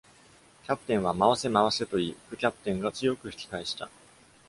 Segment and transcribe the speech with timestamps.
[0.63, 3.87] キャプテンは「回せ、回せ」と言い、副キャプテンが強く引き返した。